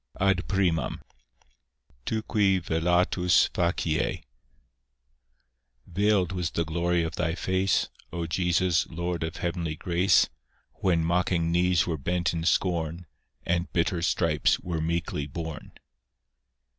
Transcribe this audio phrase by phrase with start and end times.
[0.29, 0.99] _(AD PRIMAM)
[2.05, 4.23] (Tu qui velatus facie) I
[5.85, 10.27] Veiled was the glory of Thy face, O Jesus, Lord of heavenly grace,
[10.73, 13.05] When mocking knees were bent in scorn,
[13.45, 15.71] And bitter stripes were meekly borne.